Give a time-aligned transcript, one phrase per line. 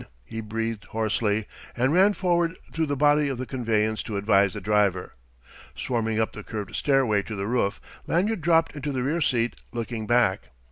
[0.25, 1.45] he breathed hoarsely,
[1.77, 5.13] and ran forward through the body of the conveyance to advise the driver.
[5.75, 10.07] Swarming up the curved stairway to the roof, Lanyard dropped into the rear seat, looking
[10.07, 10.45] back.